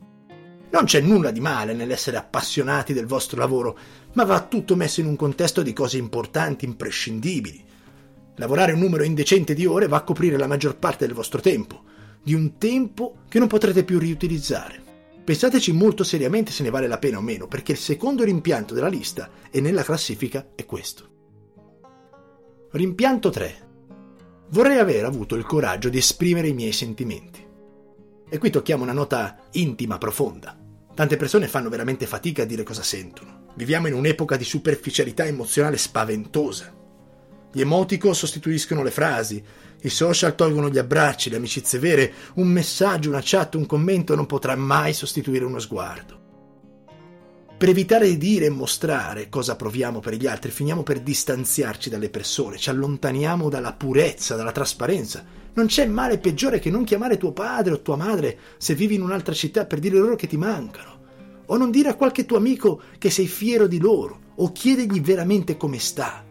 Non 0.72 0.86
c'è 0.86 1.02
nulla 1.02 1.30
di 1.30 1.40
male 1.40 1.74
nell'essere 1.74 2.18
appassionati 2.18 2.94
del 2.94 3.06
vostro 3.06 3.38
lavoro, 3.38 3.78
ma 4.14 4.24
va 4.24 4.42
tutto 4.42 4.76
messo 4.76 5.02
in 5.02 5.06
un 5.06 5.16
contesto 5.16 5.62
di 5.62 5.74
cose 5.74 5.98
importanti, 5.98 6.66
imprescindibili. 6.66 7.64
Lavorare 8.38 8.72
un 8.72 8.80
numero 8.80 9.04
indecente 9.04 9.54
di 9.54 9.68
ore 9.68 9.88
va 9.88 9.98
a 9.98 10.04
coprire 10.04 10.38
la 10.38 10.48
maggior 10.48 10.78
parte 10.78 11.06
del 11.06 11.16
vostro 11.16 11.42
tempo, 11.42 11.84
di 12.24 12.34
un 12.34 12.58
tempo 12.58 13.18
che 13.30 13.38
non 13.38 13.48
potrete 13.48 13.84
più 13.84 14.00
riutilizzare. 14.00 14.89
Pensateci 15.30 15.74
molto 15.74 16.04
seriamente 16.04 16.52
se 16.52 16.64
ne 16.64 16.72
vale 16.72 16.88
la 16.88 16.98
pena 16.98 17.20
o 17.20 17.22
meno, 17.22 17.48
perché 17.48 17.74
il 17.74 17.78
secondo 17.78 18.24
rimpianto 18.24 18.74
della 18.74 18.88
lista 18.88 19.30
e 19.52 19.62
nella 19.62 19.84
classifica 19.84 20.54
è 20.56 20.66
questo. 20.66 21.08
Rimpianto 22.72 23.30
3. 23.30 23.68
Vorrei 24.50 24.80
aver 24.80 25.06
avuto 25.06 25.36
il 25.36 25.46
coraggio 25.46 25.90
di 25.90 26.00
esprimere 26.00 26.48
i 26.48 26.56
miei 26.56 26.72
sentimenti. 26.72 27.46
E 28.28 28.38
qui 28.40 28.50
tocchiamo 28.50 28.82
una 28.82 28.92
nota 28.92 29.38
intima, 29.52 30.00
profonda. 30.00 30.58
Tante 30.96 31.16
persone 31.16 31.48
fanno 31.48 31.70
veramente 31.70 32.08
fatica 32.08 32.42
a 32.42 32.46
dire 32.46 32.64
cosa 32.64 32.82
sentono. 32.82 33.46
Viviamo 33.54 33.86
in 33.86 33.94
un'epoca 33.94 34.36
di 34.36 34.44
superficialità 34.44 35.26
emozionale 35.26 35.78
spaventosa. 35.78 36.76
Gli 37.52 37.62
emoticon 37.62 38.16
sostituiscono 38.16 38.82
le 38.82 38.90
frasi, 38.90 39.44
i 39.82 39.90
social 39.90 40.36
tolgono 40.36 40.70
gli 40.70 40.78
abbracci, 40.78 41.30
le 41.30 41.38
amicizie 41.38 41.80
vere, 41.80 42.14
un 42.36 42.48
messaggio, 42.48 43.10
una 43.10 43.22
chat, 43.24 43.56
un 43.56 43.66
commento 43.66 44.16
non 44.16 44.26
potrà 44.26 44.56
mai 44.56 44.94
sostituire 44.94 45.46
uno 45.46 45.60
sguardo. 45.60 46.18
Per 47.58 47.70
evitare 47.70 48.08
di 48.08 48.18
dire 48.18 48.46
e 48.46 48.50
mostrare 48.50 49.30
cosa 49.30 49.56
proviamo 49.56 50.00
per 50.00 50.16
gli 50.16 50.28
altri, 50.28 50.52
finiamo 50.52 50.84
per 50.84 51.02
distanziarci 51.02 51.90
dalle 51.90 52.10
persone, 52.10 52.58
ci 52.58 52.70
allontaniamo 52.70 53.50
dalla 53.50 53.74
purezza, 53.74 54.36
dalla 54.36 54.52
trasparenza. 54.52 55.26
Non 55.54 55.66
c'è 55.66 55.86
male 55.86 56.20
peggiore 56.20 56.60
che 56.60 56.70
non 56.70 56.86
chiamare 56.86 57.18
tuo 57.18 57.34
padre 57.34 57.74
o 57.74 57.82
tua 57.82 57.98
madre 57.98 58.38
se 58.58 58.76
vivi 58.76 58.96
in 58.96 59.02
un'altra 59.02 59.34
città 59.34 59.66
per 59.66 59.80
dire 59.80 59.98
loro 59.98 60.16
che 60.16 60.28
ti 60.28 60.38
mancano. 60.38 60.98
O 61.48 61.58
non 61.58 61.72
dire 61.72 61.90
a 61.90 61.96
qualche 61.96 62.26
tuo 62.26 62.38
amico 62.38 62.82
che 62.98 63.10
sei 63.10 63.28
fiero 63.28 63.68
di 63.68 63.80
loro, 63.80 64.20
o 64.36 64.52
chiedergli 64.52 65.02
veramente 65.02 65.58
come 65.58 65.80
sta 65.80 66.24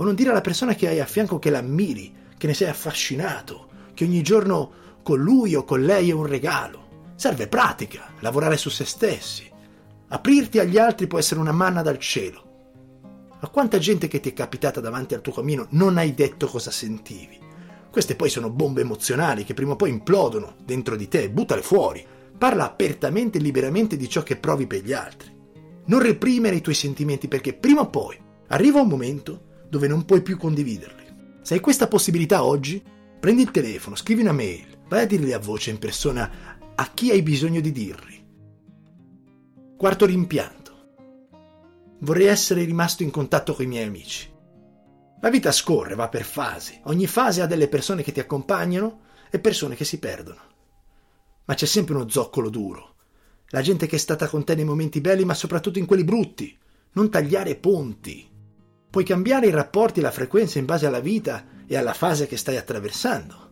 o 0.00 0.04
non 0.04 0.14
dire 0.14 0.30
alla 0.30 0.40
persona 0.40 0.74
che 0.74 0.88
hai 0.88 0.98
a 0.98 1.04
fianco 1.04 1.38
che 1.38 1.50
l'ammiri, 1.50 2.14
che 2.40 2.46
ne 2.46 2.54
sei 2.54 2.70
affascinato, 2.70 3.68
che 3.92 4.04
ogni 4.04 4.22
giorno 4.22 4.72
con 5.02 5.20
lui 5.20 5.54
o 5.54 5.62
con 5.62 5.82
lei 5.82 6.08
è 6.08 6.14
un 6.14 6.24
regalo. 6.24 7.12
Serve 7.14 7.48
pratica, 7.48 8.14
lavorare 8.20 8.56
su 8.56 8.70
se 8.70 8.86
stessi. 8.86 9.46
Aprirti 10.08 10.58
agli 10.58 10.78
altri 10.78 11.06
può 11.06 11.18
essere 11.18 11.38
una 11.38 11.52
manna 11.52 11.82
dal 11.82 11.98
cielo. 11.98 12.44
A 13.40 13.48
quanta 13.48 13.76
gente 13.76 14.08
che 14.08 14.20
ti 14.20 14.30
è 14.30 14.32
capitata 14.32 14.80
davanti 14.80 15.12
al 15.12 15.20
tuo 15.20 15.34
cammino 15.34 15.66
non 15.72 15.98
hai 15.98 16.14
detto 16.14 16.46
cosa 16.46 16.70
sentivi? 16.70 17.38
Queste 17.90 18.16
poi 18.16 18.30
sono 18.30 18.48
bombe 18.48 18.80
emozionali 18.80 19.44
che 19.44 19.52
prima 19.52 19.72
o 19.72 19.76
poi 19.76 19.90
implodono 19.90 20.54
dentro 20.64 20.96
di 20.96 21.08
te, 21.08 21.28
buttale 21.28 21.60
fuori. 21.60 22.02
Parla 22.38 22.64
apertamente 22.64 23.36
e 23.36 23.42
liberamente 23.42 23.98
di 23.98 24.08
ciò 24.08 24.22
che 24.22 24.36
provi 24.36 24.66
per 24.66 24.82
gli 24.82 24.94
altri. 24.94 25.30
Non 25.84 26.00
reprimere 26.00 26.56
i 26.56 26.62
tuoi 26.62 26.74
sentimenti 26.74 27.28
perché 27.28 27.52
prima 27.52 27.82
o 27.82 27.90
poi 27.90 28.18
arriva 28.46 28.80
un 28.80 28.88
momento 28.88 29.42
dove 29.68 29.88
non 29.88 30.06
puoi 30.06 30.22
più 30.22 30.38
condividerli. 30.38 30.99
Se 31.42 31.54
hai 31.54 31.60
questa 31.60 31.88
possibilità 31.88 32.44
oggi, 32.44 32.82
prendi 33.18 33.42
il 33.42 33.50
telefono, 33.50 33.96
scrivi 33.96 34.20
una 34.20 34.32
mail, 34.32 34.82
vai 34.88 35.02
a 35.02 35.06
dirli 35.06 35.32
a 35.32 35.38
voce 35.38 35.70
in 35.70 35.78
persona 35.78 36.58
a 36.74 36.90
chi 36.92 37.10
hai 37.10 37.22
bisogno 37.22 37.60
di 37.60 37.72
dirli. 37.72 38.24
Quarto 39.76 40.04
rimpianto. 40.04 40.58
Vorrei 42.00 42.26
essere 42.26 42.64
rimasto 42.64 43.02
in 43.02 43.10
contatto 43.10 43.54
con 43.54 43.64
i 43.64 43.68
miei 43.68 43.86
amici. 43.86 44.28
La 45.22 45.30
vita 45.30 45.52
scorre, 45.52 45.94
va 45.94 46.08
per 46.08 46.24
fasi. 46.24 46.80
Ogni 46.84 47.06
fase 47.06 47.42
ha 47.42 47.46
delle 47.46 47.68
persone 47.68 48.02
che 48.02 48.12
ti 48.12 48.20
accompagnano 48.20 49.00
e 49.30 49.38
persone 49.38 49.74
che 49.74 49.84
si 49.84 49.98
perdono. 49.98 50.40
Ma 51.44 51.54
c'è 51.54 51.66
sempre 51.66 51.94
uno 51.94 52.08
zoccolo 52.08 52.48
duro. 52.48 52.94
La 53.48 53.60
gente 53.60 53.86
che 53.86 53.96
è 53.96 53.98
stata 53.98 54.28
con 54.28 54.44
te 54.44 54.54
nei 54.54 54.64
momenti 54.64 55.00
belli, 55.00 55.24
ma 55.24 55.34
soprattutto 55.34 55.78
in 55.78 55.86
quelli 55.86 56.04
brutti. 56.04 56.56
Non 56.92 57.10
tagliare 57.10 57.56
ponti. 57.56 58.29
Puoi 58.90 59.04
cambiare 59.04 59.46
i 59.46 59.50
rapporti 59.50 60.00
e 60.00 60.02
la 60.02 60.10
frequenza 60.10 60.58
in 60.58 60.64
base 60.64 60.84
alla 60.84 60.98
vita 60.98 61.44
e 61.64 61.76
alla 61.76 61.94
fase 61.94 62.26
che 62.26 62.36
stai 62.36 62.56
attraversando. 62.56 63.50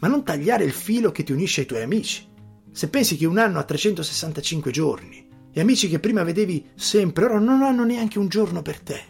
Ma 0.00 0.08
non 0.08 0.24
tagliare 0.24 0.64
il 0.64 0.72
filo 0.72 1.12
che 1.12 1.22
ti 1.22 1.30
unisce 1.30 1.60
ai 1.60 1.66
tuoi 1.66 1.82
amici. 1.82 2.28
Se 2.72 2.88
pensi 2.88 3.16
che 3.16 3.26
un 3.26 3.38
anno 3.38 3.60
ha 3.60 3.62
365 3.62 4.72
giorni 4.72 5.28
e 5.52 5.60
amici 5.60 5.88
che 5.88 6.00
prima 6.00 6.24
vedevi 6.24 6.70
sempre 6.74 7.26
ora 7.26 7.38
non 7.38 7.62
hanno 7.62 7.84
neanche 7.84 8.18
un 8.18 8.26
giorno 8.26 8.62
per 8.62 8.80
te, 8.80 9.04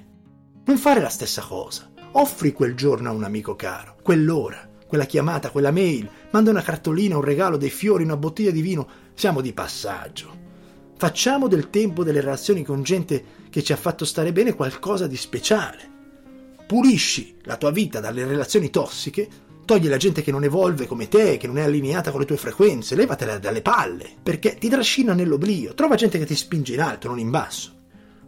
non 0.67 0.77
fare 0.77 1.01
la 1.01 1.09
stessa 1.09 1.41
cosa. 1.41 1.91
Offri 2.13 2.53
quel 2.53 2.75
giorno 2.75 3.09
a 3.09 3.13
un 3.13 3.25
amico 3.25 3.57
caro, 3.57 3.97
quell'ora, 4.03 4.69
quella 4.87 5.07
chiamata, 5.07 5.51
quella 5.51 5.71
mail, 5.71 6.07
manda 6.33 6.51
una 6.51 6.61
cartolina, 6.61 7.17
un 7.17 7.25
regalo, 7.25 7.57
dei 7.57 7.71
fiori, 7.71 8.05
una 8.05 8.19
bottiglia 8.19 8.51
di 8.51 8.61
vino. 8.61 8.87
Siamo 9.15 9.41
di 9.41 9.55
passaggio. 9.55 10.42
Facciamo 11.03 11.49
del 11.49 11.69
tempo 11.69 12.05
delle 12.05 12.21
relazioni 12.21 12.63
con 12.63 12.85
gente 12.85 13.25
che 13.51 13.65
ci 13.65 13.73
ha 13.73 13.77
fatto 13.77 14.05
stare 14.05 14.31
bene 14.31 14.55
qualcosa 14.55 15.09
di 15.09 15.17
speciale. 15.17 15.91
Pulisci 16.65 17.39
la 17.43 17.57
tua 17.57 17.73
vita 17.73 17.99
dalle 17.99 18.25
relazioni 18.25 18.71
tossiche, 18.71 19.29
togli 19.65 19.89
la 19.89 19.97
gente 19.97 20.23
che 20.23 20.31
non 20.31 20.45
evolve 20.45 20.87
come 20.87 21.09
te, 21.09 21.39
che 21.39 21.49
non 21.49 21.59
è 21.59 21.63
allineata 21.63 22.13
con 22.13 22.21
le 22.21 22.27
tue 22.27 22.37
frequenze, 22.37 22.95
levatela 22.95 23.41
dalle 23.41 23.63
palle, 23.63 24.11
perché 24.23 24.55
ti 24.55 24.69
trascina 24.69 25.13
nell'oblio. 25.13 25.75
Trova 25.75 25.97
gente 25.97 26.21
che 26.21 26.25
ti 26.25 26.37
spinge 26.37 26.75
in 26.75 26.81
alto, 26.81 27.09
non 27.09 27.19
in 27.19 27.31
basso. 27.31 27.73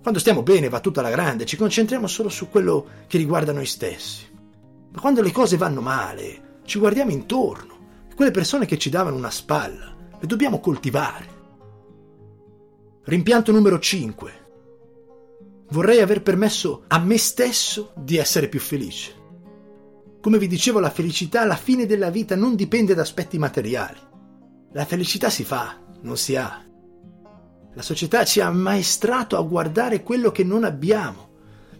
Quando 0.02 0.18
stiamo 0.18 0.42
bene 0.42 0.68
va 0.68 0.80
tutta 0.80 1.00
la 1.00 1.10
grande, 1.10 1.46
ci 1.46 1.56
concentriamo 1.56 2.08
solo 2.08 2.28
su 2.28 2.48
quello 2.48 2.88
che 3.06 3.18
riguarda 3.18 3.52
noi 3.52 3.66
stessi. 3.66 4.26
Ma 4.90 5.00
quando 5.00 5.22
le 5.22 5.30
cose 5.30 5.56
vanno 5.56 5.80
male, 5.80 6.58
ci 6.64 6.80
guardiamo 6.80 7.12
intorno 7.12 8.08
quelle 8.16 8.32
persone 8.32 8.66
che 8.66 8.78
ci 8.78 8.90
davano 8.90 9.14
una 9.14 9.30
spalla 9.30 9.94
le 10.18 10.26
dobbiamo 10.26 10.58
coltivare. 10.58 11.42
Rimpianto 13.06 13.52
numero 13.52 13.78
5. 13.78 14.32
Vorrei 15.68 16.00
aver 16.00 16.22
permesso 16.22 16.84
a 16.88 16.98
me 16.98 17.18
stesso 17.18 17.92
di 17.96 18.16
essere 18.16 18.48
più 18.48 18.58
felice. 18.58 19.14
Come 20.22 20.38
vi 20.38 20.46
dicevo, 20.46 20.80
la 20.80 20.88
felicità 20.88 21.42
alla 21.42 21.56
fine 21.56 21.84
della 21.84 22.08
vita 22.08 22.34
non 22.34 22.56
dipende 22.56 22.94
da 22.94 23.02
aspetti 23.02 23.36
materiali. 23.36 23.98
La 24.72 24.86
felicità 24.86 25.28
si 25.28 25.44
fa, 25.44 25.78
non 26.00 26.16
si 26.16 26.34
ha. 26.34 26.64
La 27.74 27.82
società 27.82 28.24
ci 28.24 28.40
ha 28.40 28.46
ammaestrato 28.46 29.36
a 29.36 29.42
guardare 29.42 30.02
quello 30.02 30.32
che 30.32 30.42
non 30.42 30.64
abbiamo. 30.64 31.28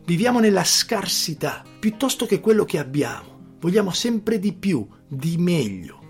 Viviamo 0.05 0.41
nella 0.41 0.65
scarsità 0.65 1.63
piuttosto 1.81 2.27
che 2.27 2.41
quello 2.41 2.67
che 2.67 2.79
abbiamo. 2.79 3.57
Vogliamo 3.61 3.93
sempre 3.93 4.39
di 4.39 4.53
più, 4.53 4.87
di 5.09 5.39
meglio. 5.39 6.01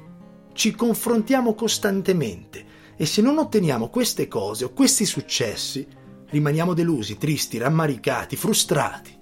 Ci 0.55 0.75
confrontiamo 0.75 1.55
costantemente 1.55 2.74
e 2.97 3.07
se 3.07 3.23
non 3.23 3.39
otteniamo 3.39 3.89
queste 3.89 4.29
cose 4.29 4.65
o 4.65 4.73
questi 4.73 5.05
successi, 5.05 5.87
rimaniamo 6.29 6.75
delusi, 6.75 7.17
tristi, 7.17 7.59
rammaricati, 7.59 8.37
frustrati. 8.37 9.19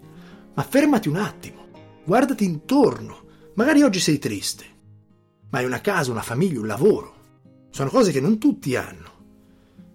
Ma 0.55 0.63
fermati 0.63 1.09
un 1.09 1.17
attimo, 1.17 1.67
guardati 2.05 2.45
intorno. 2.45 3.21
Magari 3.55 3.83
oggi 3.83 4.01
sei 4.01 4.19
triste, 4.19 4.65
ma 5.51 5.59
hai 5.59 5.65
una 5.65 5.81
casa, 5.81 6.11
una 6.11 6.23
famiglia, 6.23 6.61
un 6.61 6.67
lavoro. 6.67 7.15
Sono 7.71 7.91
cose 7.91 8.13
che 8.13 8.21
non 8.21 8.39
tutti 8.39 8.77
hanno. 8.77 9.11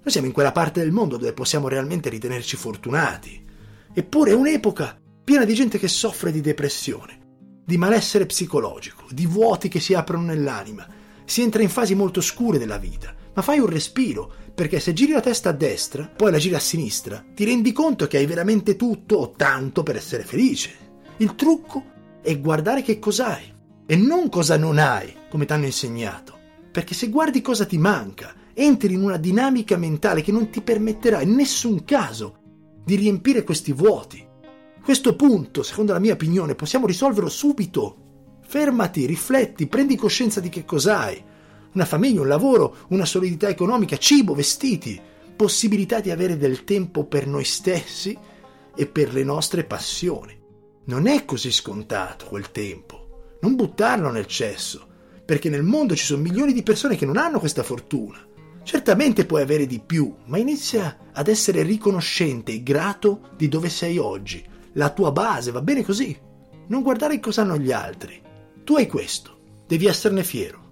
Noi 0.01 0.11
siamo 0.11 0.27
in 0.27 0.33
quella 0.33 0.51
parte 0.51 0.79
del 0.79 0.91
mondo 0.91 1.17
dove 1.17 1.33
possiamo 1.33 1.67
realmente 1.67 2.09
ritenerci 2.09 2.55
fortunati. 2.55 3.45
Eppure 3.93 4.31
è 4.31 4.35
un'epoca 4.35 4.99
piena 5.23 5.43
di 5.43 5.53
gente 5.53 5.77
che 5.77 5.87
soffre 5.87 6.31
di 6.31 6.41
depressione, 6.41 7.19
di 7.65 7.77
malessere 7.77 8.25
psicologico, 8.25 9.03
di 9.09 9.25
vuoti 9.25 9.67
che 9.67 9.79
si 9.79 9.93
aprono 9.93 10.23
nell'anima. 10.23 10.87
Si 11.25 11.41
entra 11.41 11.61
in 11.61 11.69
fasi 11.69 11.95
molto 11.95 12.21
scure 12.21 12.57
della 12.57 12.77
vita, 12.77 13.13
ma 13.37 13.43
fai 13.43 13.59
un 13.59 13.67
respiro, 13.67 14.33
perché 14.55 14.79
se 14.79 14.93
giri 14.93 15.11
la 15.11 15.19
testa 15.19 15.49
a 15.49 15.53
destra, 15.53 16.07
poi 16.07 16.31
la 16.31 16.39
giri 16.39 16.55
a 16.55 16.59
sinistra, 16.59 17.23
ti 17.35 17.45
rendi 17.45 17.71
conto 17.71 18.07
che 18.07 18.17
hai 18.17 18.25
veramente 18.25 18.75
tutto 18.75 19.17
o 19.17 19.31
tanto 19.33 19.83
per 19.83 19.95
essere 19.95 20.23
felice. 20.23 20.71
Il 21.17 21.35
trucco 21.35 21.83
è 22.23 22.39
guardare 22.39 22.81
che 22.81 22.97
cos'hai 22.97 23.53
e 23.85 23.95
non 23.95 24.29
cosa 24.29 24.57
non 24.57 24.79
hai, 24.79 25.13
come 25.29 25.45
ti 25.45 25.53
hanno 25.53 25.65
insegnato. 25.65 26.35
Perché 26.71 26.95
se 26.95 27.09
guardi 27.09 27.41
cosa 27.41 27.67
ti 27.67 27.77
manca 27.77 28.33
entri 28.55 28.95
in 28.95 29.03
una 29.03 29.17
dinamica 29.17 29.77
mentale 29.77 30.23
che 30.23 30.31
non 30.31 30.49
ti 30.49 30.61
permetterà 30.61 31.21
in 31.21 31.35
nessun 31.35 31.83
caso 31.83 32.39
di 32.83 32.95
riempire 32.95 33.43
questi 33.43 33.71
vuoti. 33.71 34.25
Questo 34.83 35.15
punto, 35.15 35.61
secondo 35.61 35.93
la 35.93 35.99
mia 35.99 36.13
opinione, 36.13 36.55
possiamo 36.55 36.87
risolverlo 36.87 37.29
subito. 37.29 37.97
Fermati, 38.47 39.05
rifletti, 39.05 39.67
prendi 39.67 39.95
coscienza 39.95 40.39
di 40.39 40.49
che 40.49 40.65
cos'hai. 40.65 41.35
Una 41.77 41.85
famiglia, 41.85 42.21
un 42.21 42.27
lavoro, 42.27 42.75
una 42.87 43.05
solidità 43.05 43.49
economica, 43.49 43.97
cibo, 43.97 44.33
vestiti, 44.33 44.99
possibilità 45.35 45.99
di 45.99 46.09
avere 46.09 46.35
del 46.35 46.63
tempo 46.63 47.03
per 47.03 47.27
noi 47.27 47.43
stessi 47.43 48.17
e 48.75 48.87
per 48.87 49.13
le 49.13 49.23
nostre 49.23 49.63
passioni. 49.63 50.35
Non 50.85 51.05
è 51.05 51.23
così 51.23 51.51
scontato 51.51 52.25
quel 52.25 52.49
tempo. 52.49 53.35
Non 53.41 53.55
buttarlo 53.55 54.09
nel 54.09 54.25
cesso, 54.25 54.87
perché 55.23 55.49
nel 55.49 55.61
mondo 55.61 55.95
ci 55.95 56.03
sono 56.03 56.23
milioni 56.23 56.51
di 56.51 56.63
persone 56.63 56.95
che 56.95 57.05
non 57.05 57.15
hanno 57.15 57.37
questa 57.37 57.61
fortuna. 57.61 58.25
Certamente 58.63 59.27
puoi 59.27 59.43
avere 59.43 59.67
di 59.67 59.79
più, 59.79 60.11
ma 60.25 60.39
inizia 60.39 61.11
ad 61.13 61.27
essere 61.27 61.61
riconoscente 61.61 62.53
e 62.53 62.63
grato 62.63 63.29
di 63.37 63.47
dove 63.49 63.69
sei 63.69 63.99
oggi. 63.99 64.43
La 64.73 64.89
tua 64.89 65.11
base 65.11 65.51
va 65.51 65.61
bene 65.61 65.83
così. 65.83 66.17
Non 66.69 66.81
guardare 66.81 67.19
cosa 67.19 67.43
hanno 67.43 67.59
gli 67.59 67.71
altri. 67.71 68.19
Tu 68.63 68.77
hai 68.77 68.87
questo, 68.87 69.37
devi 69.67 69.85
esserne 69.85 70.23
fiero, 70.23 70.66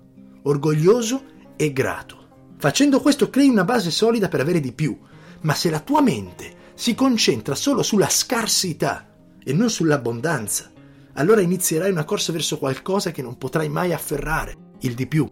orgoglioso 0.45 1.23
e 1.55 1.71
grato. 1.71 2.23
Facendo 2.57 3.01
questo 3.01 3.29
crei 3.29 3.49
una 3.49 3.63
base 3.63 3.91
solida 3.91 4.27
per 4.27 4.39
avere 4.39 4.59
di 4.59 4.71
più, 4.71 4.97
ma 5.41 5.53
se 5.53 5.69
la 5.69 5.79
tua 5.79 6.01
mente 6.01 6.63
si 6.73 6.95
concentra 6.95 7.55
solo 7.55 7.83
sulla 7.83 8.09
scarsità 8.09 9.13
e 9.43 9.53
non 9.53 9.69
sull'abbondanza, 9.69 10.71
allora 11.13 11.41
inizierai 11.41 11.91
una 11.91 12.03
corsa 12.03 12.31
verso 12.31 12.57
qualcosa 12.57 13.11
che 13.11 13.21
non 13.21 13.37
potrai 13.37 13.69
mai 13.69 13.93
afferrare, 13.93 14.55
il 14.81 14.93
di 14.95 15.07
più. 15.07 15.27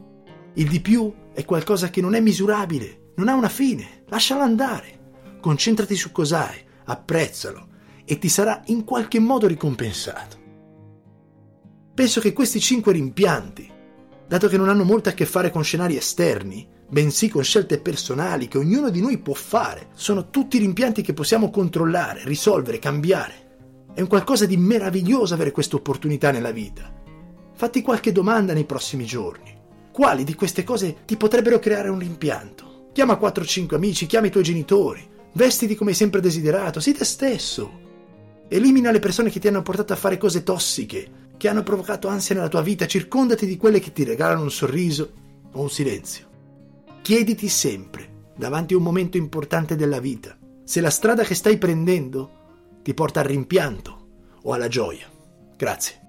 Il 0.54 0.70
di 0.70 0.80
più 0.80 1.12
è 1.34 1.44
qualcosa 1.46 1.90
che 1.90 2.02
non 2.02 2.14
è 2.14 2.20
misurabile, 2.20 3.12
non 3.16 3.28
ha 3.28 3.34
una 3.34 3.50
fine, 3.50 4.04
lascialo 4.08 4.42
andare. 4.42 5.00
Concentrati 5.42 5.96
su 5.96 6.12
cos'hai, 6.12 6.64
apprezzalo 6.86 7.68
e 8.06 8.18
ti 8.18 8.30
sarà 8.30 8.62
in 8.68 8.84
qualche 8.84 9.20
modo 9.20 9.48
ricompensato. 9.48 10.42
Penso 11.94 12.20
che 12.22 12.34
questi 12.34 12.60
cinque 12.60 12.94
rimpianti, 12.94 13.72
dato 14.28 14.48
che 14.48 14.58
non 14.58 14.70
hanno 14.70 14.84
molto 14.84 15.10
a 15.10 15.14
che 15.14 15.26
fare 15.26 15.50
con 15.50 15.64
scenari 15.64 15.96
esterni, 15.96 16.68
bensì 16.90 17.30
con 17.30 17.44
scelte 17.44 17.80
personali 17.80 18.48
che 18.48 18.58
ognuno 18.58 18.90
di 18.90 19.02
noi 19.02 19.18
può 19.18 19.34
fare, 19.34 19.88
sono 19.94 20.30
tutti 20.30 20.58
rimpianti 20.58 21.02
che 21.02 21.14
possiamo 21.14 21.50
controllare, 21.50 22.22
risolvere, 22.26 22.80
cambiare. 22.80 23.42
È 23.94 24.02
un 24.02 24.08
qualcosa 24.08 24.46
di 24.46 24.58
meraviglioso 24.58 25.34
avere 25.34 25.52
questa 25.52 25.76
opportunità 25.76 26.32
nella 26.32 26.52
vita. 26.52 26.92
Fatti 27.54 27.82
qualche 27.82 28.12
domanda 28.12 28.54
nei 28.54 28.66
prossimi 28.66 29.06
giorni. 29.06 29.56
Quali 29.92 30.24
di 30.24 30.34
queste 30.34 30.64
cose 30.64 30.98
ti 31.06 31.18
potrebbero 31.18 31.60
creare 31.60 31.90
un 31.90 32.00
rimpianto? 32.00 32.90
Chiama 32.94 33.20
4-5 33.20 33.76
amici, 33.76 34.08
chiama 34.08 34.28
i 34.28 34.32
tuoi 34.32 34.44
genitori, 34.44 35.08
vestiti 35.34 35.76
come 35.76 35.92
hai 35.92 35.96
sempre 35.96 36.22
desiderato, 36.22 36.80
sii 36.80 36.94
te 36.94 37.06
stesso. 37.06 37.82
Elimina 38.48 38.92
le 38.92 39.00
persone 39.00 39.30
che 39.30 39.40
ti 39.40 39.48
hanno 39.48 39.62
portato 39.62 39.94
a 39.94 39.96
fare 39.96 40.18
cose 40.18 40.44
tossiche, 40.44 41.23
che 41.38 41.48
hanno 41.48 41.64
provocato 41.64 42.08
ansia 42.08 42.36
nella 42.36 42.48
tua 42.48 42.62
vita, 42.62 42.86
circondati 42.86 43.46
di 43.46 43.58
quelle 43.58 43.80
che 43.80 43.92
ti 43.92 44.04
regalano 44.04 44.44
un 44.44 44.52
sorriso 44.52 45.12
o 45.52 45.62
un 45.62 45.70
silenzio. 45.70 46.28
Chiediti 47.02 47.50
sempre, 47.50 48.32
davanti 48.36 48.74
a 48.74 48.78
un 48.78 48.84
momento 48.84 49.18
importante 49.18 49.76
della 49.76 50.00
vita, 50.00 50.38
se 50.64 50.82
la 50.82 50.90
strada 50.90 51.24
che 51.24 51.36
stai 51.36 51.58
prendendo 51.58 52.42
ti 52.82 52.94
porta 52.94 53.20
al 53.20 53.26
rimpianto 53.26 54.08
o 54.44 54.54
alla 54.54 54.68
gioia. 54.68 55.10
Grazie. 55.56 56.03